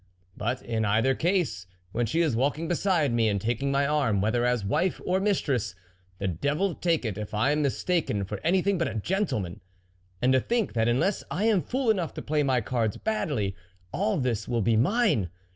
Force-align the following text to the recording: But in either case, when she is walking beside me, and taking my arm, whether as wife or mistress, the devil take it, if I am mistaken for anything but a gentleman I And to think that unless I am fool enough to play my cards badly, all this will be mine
But 0.35 0.63
in 0.63 0.83
either 0.83 1.13
case, 1.13 1.67
when 1.91 2.07
she 2.07 2.21
is 2.21 2.35
walking 2.35 2.67
beside 2.67 3.13
me, 3.13 3.29
and 3.29 3.39
taking 3.39 3.71
my 3.71 3.85
arm, 3.85 4.19
whether 4.19 4.43
as 4.43 4.65
wife 4.65 4.99
or 5.05 5.19
mistress, 5.19 5.75
the 6.17 6.27
devil 6.27 6.73
take 6.73 7.05
it, 7.05 7.19
if 7.19 7.35
I 7.35 7.51
am 7.51 7.61
mistaken 7.61 8.23
for 8.23 8.39
anything 8.43 8.79
but 8.79 8.87
a 8.87 8.95
gentleman 8.95 9.61
I 9.61 10.17
And 10.23 10.33
to 10.33 10.39
think 10.39 10.73
that 10.73 10.87
unless 10.87 11.23
I 11.29 11.43
am 11.43 11.61
fool 11.61 11.91
enough 11.91 12.15
to 12.15 12.23
play 12.23 12.41
my 12.41 12.61
cards 12.61 12.97
badly, 12.97 13.55
all 13.91 14.17
this 14.17 14.47
will 14.47 14.63
be 14.63 14.75
mine 14.75 15.29